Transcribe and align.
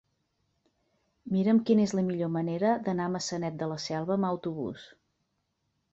Mira'm 1.35 1.59
quina 1.67 1.85
és 1.89 1.93
la 1.99 2.05
millor 2.09 2.31
manera 2.37 2.73
d'anar 2.87 3.07
a 3.11 3.15
Maçanet 3.19 3.61
de 3.63 3.69
la 3.75 3.81
Selva 3.87 4.17
amb 4.19 4.31
autobús. 4.35 4.91